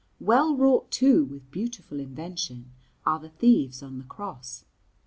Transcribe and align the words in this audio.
Well 0.19 0.55
wrought, 0.57 0.89
too, 0.89 1.23
with 1.25 1.51
beautiful 1.51 1.99
invention, 1.99 2.71
are 3.05 3.19
the 3.19 3.29
Thieves 3.29 3.83
on 3.83 3.99
the 3.99 4.03
Cross. 4.03 4.65